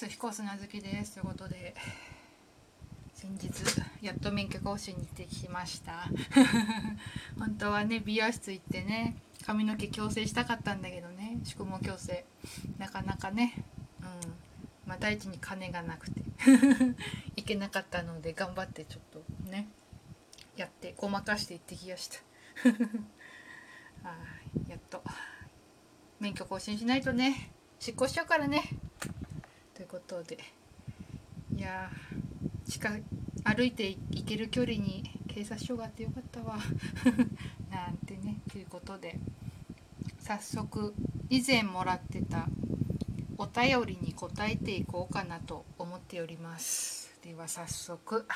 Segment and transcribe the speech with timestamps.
[0.00, 0.08] ます。
[0.08, 1.14] 彦砂好きです。
[1.14, 1.74] ということで
[3.12, 3.50] 先日
[4.00, 6.08] やっと免許更新に行ってきました。
[7.38, 12.24] 本当はね美容室行ってね髪の毛矯正したかったんだけどね宿毛矯正。
[12.78, 13.64] なかなかね
[14.00, 14.06] うん。
[14.86, 16.22] まあ第一に金がなくて。
[17.36, 19.68] 行けなかったので頑張ってちょっとね
[20.56, 22.18] やってごまかして行ってきました。
[24.08, 24.16] あ
[24.66, 25.02] やっと。
[26.20, 28.62] 免許更新しないとね執行しちゃうからね。
[29.80, 30.36] ということで。
[31.56, 31.88] いや
[32.68, 32.90] 近
[33.44, 36.58] 歩いて行ける距離に警察署があってよかったわ。
[37.72, 39.18] なんてねということで。
[40.18, 40.94] 早速
[41.30, 42.46] 以前もらってた
[43.38, 47.18] お便りに答えていこうかなと思っております。
[47.22, 48.26] では早速、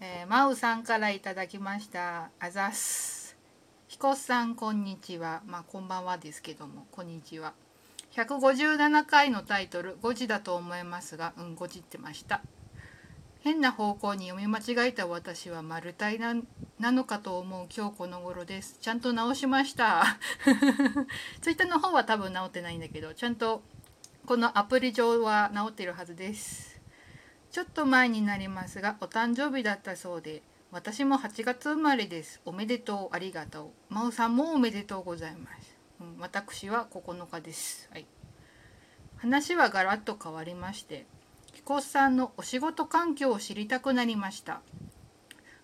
[0.00, 2.30] えー、マウさんからいただきました。
[2.38, 3.38] あざす。
[3.88, 5.42] 彦さんこんにちは。
[5.46, 7.54] まあこんばんはですけどもこんにちは。
[8.18, 12.40] 157回のタイトル5時だと思いますがうん5時ってました。
[13.42, 16.34] 変な方向に読み間違えた私は丸太な
[16.80, 18.76] なのかと思う今日この頃です。
[18.80, 20.02] ちゃんと直しました。
[21.40, 23.62] ツイッターの方は多分直ってないんだけどちゃんと
[24.26, 26.80] このアプリ上は直ってるはずです。
[27.52, 32.40] ちょっと前になりますがお誕生日だったそうで私も8月生まれです。
[32.44, 33.94] おめでとうありがとう。
[33.94, 35.77] 真央さんもおめでとうございます。
[36.18, 37.88] 私は9日です。
[37.92, 38.06] はい、
[39.16, 41.06] 話はガラッと変わりまして
[41.54, 44.60] 彦さんのお仕事環境を知りたくなりました。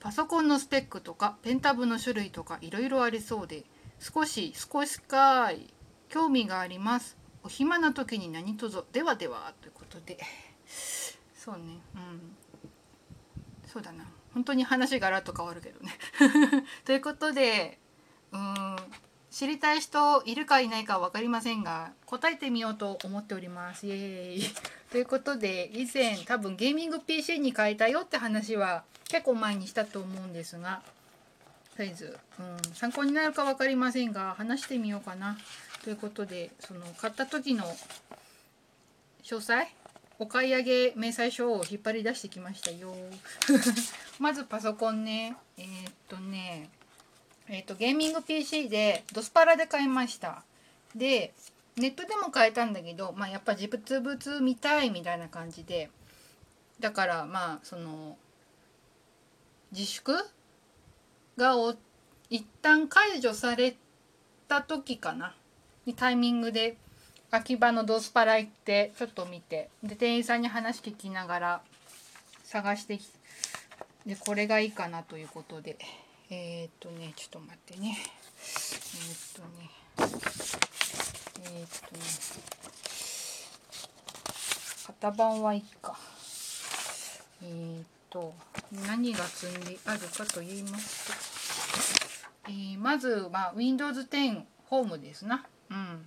[0.00, 3.64] パソコンのスペックとかペンタブの種類とかいろいろありそうで
[3.98, 5.72] 少し少しかい
[6.08, 7.16] 興味があります。
[7.42, 10.18] お暇な時に何とぞではではということで。
[11.34, 11.80] そうね。
[11.94, 12.36] うん。
[13.66, 14.04] そうだな。
[14.34, 15.96] 本当に話がガラッと変わるけどね。
[16.84, 17.78] ということで
[18.32, 18.76] うん。
[19.38, 23.86] 知りたい人いるかいないか分かりませんが答えてみようと思っております。
[23.86, 24.42] イエーイ
[24.90, 30.82] ということで以前多分ゲーミング PC に変えたよって話は結構前にしたと思うんですが
[31.76, 35.38] とりあえず、うん、参考になるか分かりませんが話してみようかな。
[35.84, 37.64] ということでその買った時の
[39.22, 39.68] 詳細
[40.18, 42.92] お買い上げ明細書を引っ張り出してきましたよ。
[44.18, 46.70] まずパソコンねえー、っとね
[47.50, 50.42] えーと、ゲーミング PC でドスパラで買いました。
[50.94, 51.32] で
[51.76, 55.90] ネットでも買えたんだけど、まあ、やっぱ実物見たいみたいな感じで。
[56.80, 58.16] だからまあその
[59.72, 60.14] 自粛
[61.36, 61.74] がお
[62.30, 63.76] 一旦解除され
[64.46, 65.34] た時かな。
[65.86, 66.76] にタイミングで
[67.30, 69.70] 秋葉のドスパラ行ってちょっと見て。
[69.82, 71.62] で店員さんに話聞きながら
[72.44, 72.98] 探して
[74.04, 75.78] でこれがいいかなということで。
[76.30, 77.96] えー、っとねちょっと待ってね。
[77.96, 79.70] えー、っとね。
[81.40, 82.02] えー、っとね。
[84.86, 85.98] 型番はいいか。
[87.42, 88.34] えー、っと
[88.86, 91.12] 何が積んであるかと言います
[92.44, 95.46] と、えー、まず、まあ、Windows 10ホームですな。
[95.70, 96.06] うん。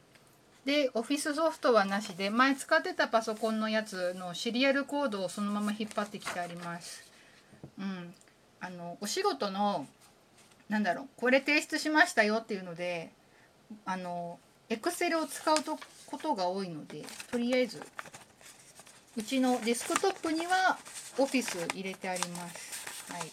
[0.65, 7.03] でオフィスソフトはなしで前使ってたパソコンのやつのシリアルコードをそのまま引っ張ってきてあります。
[7.79, 8.13] うん。
[8.59, 9.87] あのお仕事の
[10.71, 13.11] なんだろうこれ提出しましたよっていうので
[13.85, 14.39] あの
[14.69, 17.83] エクセルを使うとことが多いのでとりあえず
[19.17, 20.77] うちのデスクトップには
[21.17, 23.11] オフィス入れてあります。
[23.11, 23.29] はい、とい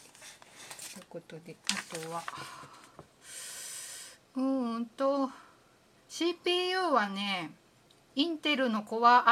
[1.02, 2.24] うことであとは
[4.34, 5.30] うんと
[6.08, 7.52] CPU はね
[8.16, 9.22] インテルの Core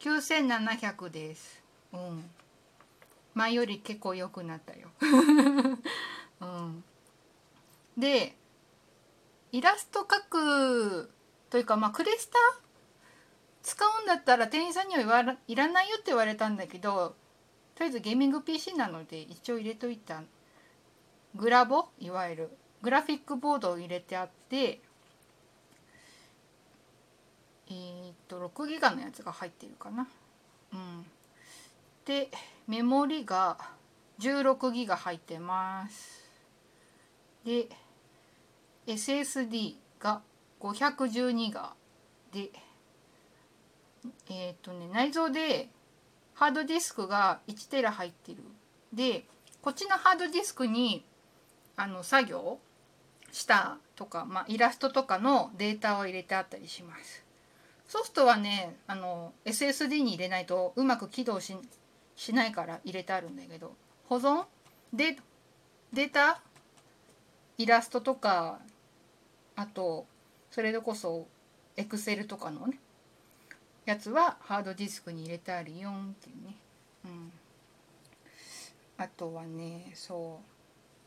[0.00, 1.62] i7-9700 です。
[1.92, 2.30] うん。
[3.34, 4.88] 前より結構良くなったよ。
[7.96, 8.34] で
[9.52, 11.10] イラスト描く
[11.50, 12.38] というかまあクレスタ
[13.62, 17.16] 使うんだったら店員さんには言わいらないよって言われたんだけど
[17.74, 20.22] とりあえずゲーミング PC なので一応入れといた。
[21.36, 21.86] グラボ？
[22.00, 22.50] いわゆる。
[22.82, 24.80] グラフィックボードを入れてあって
[27.70, 30.08] えー、っと6ギガのやつが入ってるかな。
[30.72, 31.06] うん、
[32.04, 32.30] で
[32.66, 33.58] メモリが
[34.18, 36.17] 16ギガ入ってます。
[37.48, 37.66] で
[38.86, 40.20] SSD が
[40.60, 41.72] 512が
[42.30, 42.50] で
[44.28, 45.70] えっ、とね内蔵で
[46.34, 48.42] ハードディスクが1テラ入ってる。
[48.92, 49.24] で
[49.62, 51.06] こっちのハードディスクに
[51.76, 52.58] あの作業
[53.32, 57.24] したとか、まあ、イラストとかのデータを入れてあったりします。
[57.88, 61.56] ソフトはねあの SSD に入れないとうまく起動し
[62.14, 63.72] しないから入れてあるんだけど
[64.06, 64.44] 保存
[64.92, 65.16] で
[65.94, 66.42] データ
[67.58, 68.60] イラストとか
[69.56, 70.06] あと
[70.50, 71.26] それでこそ
[71.76, 72.78] エクセルとかのね
[73.84, 76.54] やつはハードディスクに入れてあるよんっていうね。
[77.06, 77.32] うん。
[78.98, 80.40] あとはねそ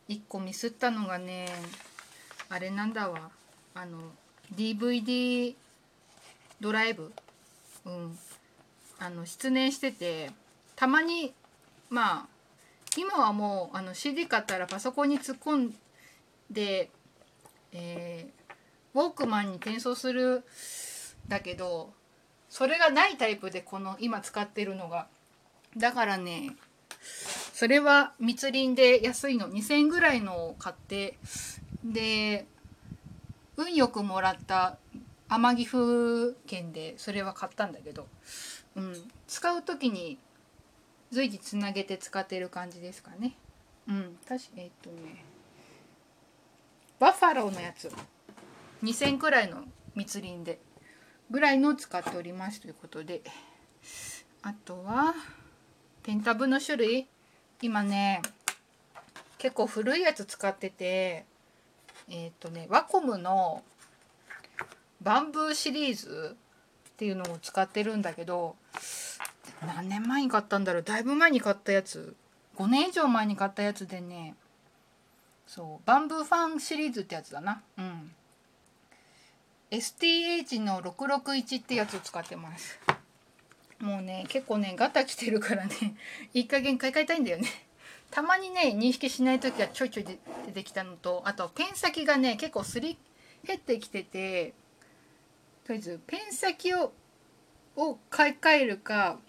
[0.09, 0.11] う。
[0.11, 1.47] 1個ミスったのがね
[2.49, 3.29] あれなんだわ。
[3.75, 3.99] あの
[4.55, 5.53] DVD
[6.59, 7.11] ドライブ。
[7.85, 8.17] うん。
[8.97, 10.31] あの失念してて
[10.75, 11.33] たまに
[11.89, 12.25] まあ
[12.97, 15.75] 今はもうあの CD 買ったらパソコンに突っ込ん
[16.51, 16.91] で、
[17.71, 20.43] えー、ウォークマンに転送する
[21.27, 21.93] だけど
[22.49, 25.07] それがないタイプでこの今使ってるのが。
[25.77, 26.51] だからね
[27.53, 29.49] それは密林で安いの。
[29.49, 31.17] 2,000円ぐらいのを買って
[31.83, 32.45] で
[33.55, 34.77] 運よくもらった
[35.29, 38.07] 天城府県でそれは買ったんだけど、
[38.75, 38.95] うん、
[39.27, 40.17] 使う時に
[41.11, 43.35] 随時つなげて使ってる感じですかね。
[43.87, 45.23] うん、確かえっとね。
[47.01, 47.91] バッファローのやつ。
[48.83, 49.63] 2,000くらいの
[49.95, 50.59] 密林で。
[51.31, 53.23] ぐらいのを使っておりますということで。
[54.43, 55.15] あとは
[56.03, 57.07] ペンタブの種類。
[57.59, 58.21] 今ね
[59.39, 61.25] 結構古いやつ使ってて。
[62.07, 63.63] えっ、ー、とねワコムの
[65.01, 66.37] バンブーシリーズ
[66.91, 68.55] っていうのを使ってるんだけど
[69.65, 70.83] 何年前に買ったんだろう。
[70.83, 72.15] だいぶ前に買ったやつ。
[72.57, 74.35] 5年以上前に買ったやつでね
[75.53, 77.61] そうバンブーファンシリーズってやつだな。
[77.77, 78.11] うん。
[79.69, 82.79] STH の661ってやつを使ってます。
[83.81, 85.75] もうね結構ねガタきてるからね。
[86.33, 87.49] いい加減買い替えたいんだよね。
[88.11, 92.97] たまにね認識しない時はちょいちょい出てきたのとあとペン先がね結構すり
[93.43, 94.53] 減ってきてて
[95.65, 96.93] とりあえずペン先を
[97.75, 99.19] を買い替えるか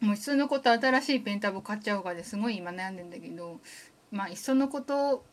[0.00, 3.60] もういっそのこと新しいペンタブを買っちゃおうかですごい今悩んでんだけど
[4.10, 5.24] まあいっそのこと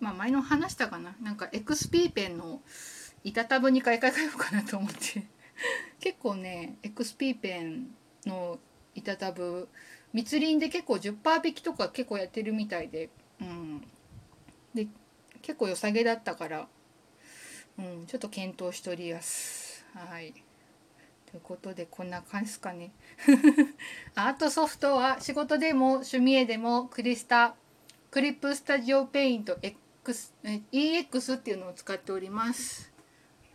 [0.00, 1.16] まあ前の話したかな。
[1.20, 2.60] なんか XP ペンの
[3.24, 5.26] 板タブに買い替えようかなと思って。
[6.00, 7.88] 結構ね XP ペン
[8.26, 8.58] の
[8.94, 9.68] 板タブ
[10.12, 13.10] 密林で結構10%引きとか結構やってるみたいで。
[13.40, 13.80] うん。
[14.74, 14.88] で
[15.42, 16.68] 結構良さげだったから。
[17.78, 19.84] うんちょっと検討しております。
[19.94, 20.32] はい。
[21.30, 22.92] ということでこんな感じですかね。
[24.14, 27.54] アートソフトは仕事でも趣味絵でもクリスタ
[28.10, 29.58] クリップスタジオペイント
[30.08, 30.32] X
[30.72, 32.90] EX っていうのを使っております。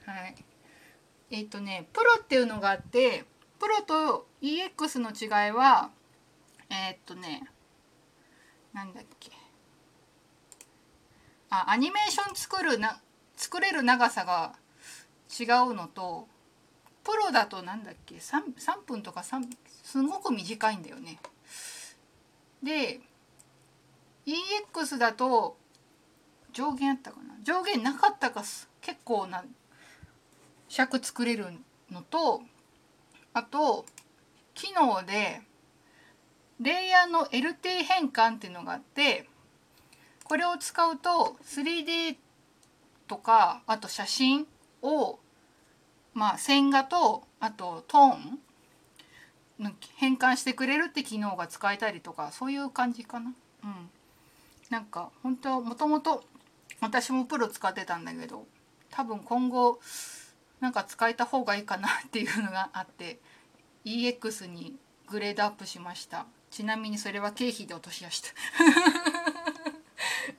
[0.05, 0.35] はい。
[1.31, 3.25] えっ、ー、とねプロっていうのがあって
[3.59, 5.89] プロと EX の違いは
[6.69, 7.49] えっ、ー、とね
[8.71, 9.31] なんだっけ。
[11.49, 12.99] あアニメーション作るな
[13.35, 14.53] 作れる長さが
[15.39, 16.27] 違うのと
[17.03, 19.45] プロだとなんだっけ 3, 3分とか3
[19.83, 21.19] すごく短いんだよね。
[22.61, 23.01] で
[24.25, 25.57] EX だと
[26.53, 27.35] 上限あったかな？
[27.43, 28.43] 上限なかったか
[28.81, 29.43] 結構な
[30.69, 31.47] 尺作れる
[31.91, 32.41] のと
[33.33, 33.85] あと
[34.53, 35.41] 機能で
[36.59, 39.27] レイヤーの LT 変換っていうのがあって
[40.23, 42.15] これを使うと 3D
[43.07, 44.47] とかあと写真
[44.81, 45.19] を
[46.13, 48.39] まあ線画とあとトーン
[49.97, 53.33] 変換してくれるって機能が使えたりとかそういう感じかな。
[53.63, 53.89] うん、
[54.69, 56.23] なんか本当もともと
[56.83, 58.45] 私もプロ使ってたんだけど
[58.91, 59.79] 多分今後
[60.59, 63.19] なんか使えた方がいいかなっていうのがあって
[63.85, 64.75] EX に
[65.07, 66.25] グレードアップしました。
[66.49, 68.29] ちなみにそれは経費で落としやした。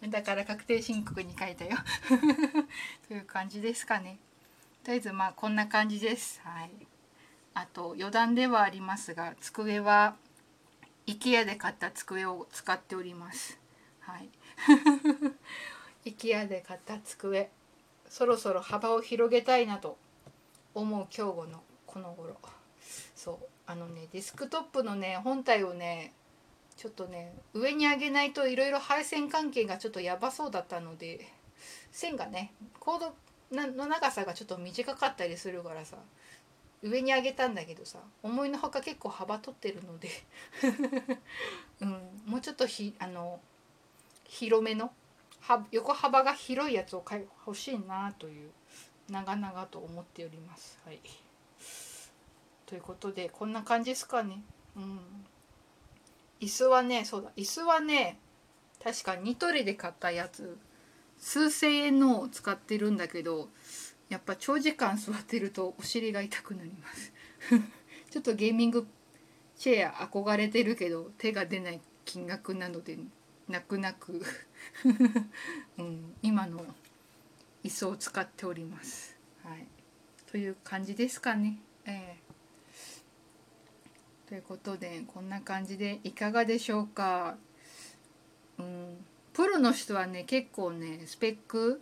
[0.08, 1.76] だから確定申告に書いたよ。
[3.08, 4.18] という感じですかね。
[4.82, 6.40] とりあえずまあこんな感じです。
[6.42, 6.70] はい。
[7.54, 10.16] あと余談ではありますが机は
[11.06, 13.58] IKEA で買った机を使っております。
[14.00, 14.30] はい。
[16.04, 17.50] IKEA で買った机
[18.08, 19.96] そろそろ幅を広げたいなと
[20.74, 22.36] 思う今日のこの頃。
[23.14, 26.12] そうあのねディスクトップのね本体をね
[26.76, 31.26] ちょっとね上に上げないといろいろ配線関係がちょっとやばそうだったので
[31.90, 33.14] 線がねコード
[33.52, 35.96] の長さがちょっと短かったりするからさ
[36.82, 40.08] 上に上げたんだけどさ思いのほか結構幅取ってるので
[41.80, 41.90] うん、
[42.26, 43.40] もうちょっとひあの
[44.24, 44.92] 広めの
[45.70, 48.50] 横幅が広いやつを買い欲しいなという
[49.10, 50.78] 長々と思っております。
[50.86, 51.00] はい、
[52.66, 54.42] ということでこんな感じですかね。
[54.76, 55.00] うん、
[56.40, 57.30] 椅子はねそうだ。
[57.36, 58.18] 椅子はね
[58.82, 60.56] 確かニトリで買ったやつ。
[61.18, 63.48] 数千円のを使ってるんだけど
[64.08, 67.12] やっぱ長時間座ってるとお尻が痛くなります。
[68.10, 68.86] ちょっとゲーミング
[69.56, 72.98] チェア憧れてるけど手が出ない金額なので
[73.48, 74.22] 泣く泣く
[75.78, 76.64] うん、今の
[77.62, 79.16] 椅子を使っております。
[79.42, 79.66] はい、
[80.30, 81.58] という感じですかね。
[81.84, 82.24] えー
[84.26, 87.36] ということでこんな感じでいかがでしょうか。
[88.58, 88.96] うん、
[89.32, 91.80] プロの人はね結構ねスペック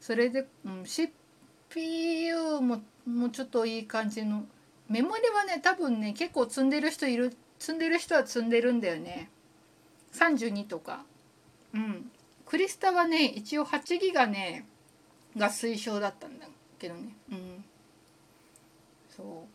[0.00, 4.44] それで、うん、CPU ももうちょっといい感じの
[4.88, 9.28] メモリはね多分ね結構積んでる人いる積んでる人は積んでるんだよね
[10.12, 11.04] 32とか。
[11.74, 12.10] うん。
[12.46, 14.66] クリスタはね一応8ギガね
[15.36, 16.46] が推奨だったんだ
[16.78, 17.16] けどね。
[17.30, 17.64] うん。
[19.08, 19.46] そ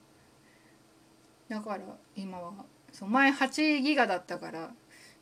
[1.49, 1.51] う。
[1.51, 1.83] だから
[2.15, 2.53] 今は
[2.91, 4.71] そう前8ギガだったから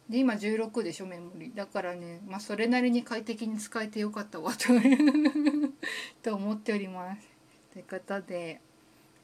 [0.10, 4.68] で今16でしょメモリだからねまあそれなりに快適に使えてよかったわと
[6.24, 7.28] と思っております。
[7.74, 8.62] ということで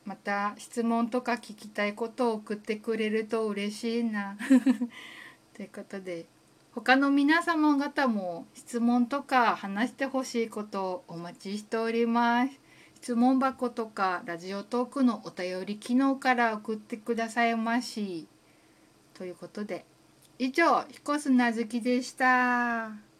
[0.05, 4.37] また質問とか聞きたいことを送ってくれると嬉しいな。
[5.61, 6.25] ということで
[6.73, 12.59] 他の皆様方も質問とか話してほしいことをお待ちしております。
[12.95, 18.27] 質問箱とかラジオトークのお便り機能から送ってくださいまし。
[19.13, 19.85] ということで
[20.39, 23.10] 以上彦砂月でした。